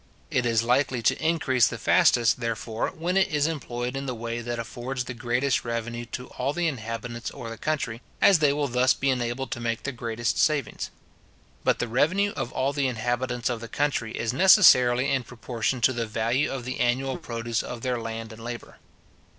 It 0.31 0.47
is 0.47 0.63
likely 0.63 1.03
to 1.03 1.23
increase 1.23 1.67
the 1.67 1.77
fastest, 1.77 2.39
therefore, 2.39 2.87
when 2.89 3.17
it 3.17 3.27
is 3.27 3.45
employed 3.45 3.95
in 3.95 4.07
the 4.07 4.15
way 4.15 4.41
that 4.41 4.57
affords 4.57 5.03
the 5.03 5.13
greatest 5.13 5.63
revenue 5.63 6.05
to 6.05 6.25
all 6.29 6.53
the 6.53 6.67
inhabitants 6.67 7.29
or 7.29 7.51
the 7.51 7.57
country, 7.59 8.01
as 8.19 8.39
they 8.39 8.51
will 8.51 8.67
thus 8.67 8.95
be 8.95 9.11
enabled 9.11 9.51
to 9.51 9.59
make 9.59 9.83
the 9.83 9.91
greatest 9.91 10.39
savings. 10.39 10.89
But 11.63 11.77
the 11.77 11.87
revenue 11.87 12.31
of 12.35 12.51
all 12.51 12.73
the 12.73 12.87
inhabitants 12.87 13.47
of 13.47 13.61
the 13.61 13.67
country 13.67 14.13
is 14.13 14.33
necessarily 14.33 15.11
in 15.11 15.21
proportion 15.21 15.81
to 15.81 15.93
the 15.93 16.07
value 16.07 16.51
of 16.51 16.65
the 16.65 16.79
annual 16.79 17.19
produce 17.19 17.61
of 17.61 17.83
their 17.83 18.01
land 18.01 18.33
and 18.33 18.43
labour. 18.43 18.79